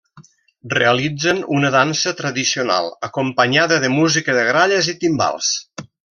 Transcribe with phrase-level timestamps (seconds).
[0.75, 5.53] Realitzen una dansa tradicional acompanyada de música de gralles i timbals.